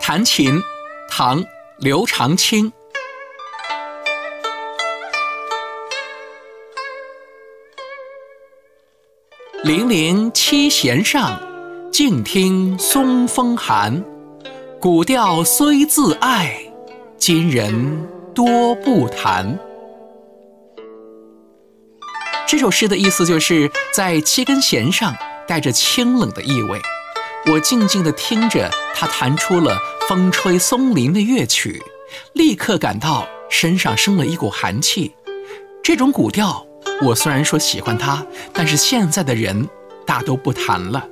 [0.00, 0.60] 弹琴，
[1.10, 1.44] 唐·
[1.78, 2.72] 刘长卿。
[9.62, 11.38] 零零七弦上，
[11.92, 14.02] 静听松风寒。
[14.80, 16.56] 古调虽自爱，
[17.18, 19.58] 今人多不弹。
[22.48, 25.14] 这首诗的意思就是在七根弦上
[25.46, 26.80] 带着清冷的意味。
[27.52, 29.76] 我静静地听着他弹出了
[30.08, 31.82] 风吹松林的乐曲，
[32.34, 35.12] 立刻感到身上生了一股寒气。
[35.82, 36.64] 这种古调，
[37.02, 39.68] 我虽然说喜欢它，但是现在的人
[40.06, 41.04] 大都不弹了。